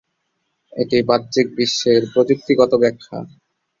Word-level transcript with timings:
এটি 0.73 0.97
"বাহ্যিক 1.09 1.47
বিশ্বের" 1.57 2.01
প্রযুক্তিগত 2.13 2.71
ব্যাখ্যা। 2.81 3.17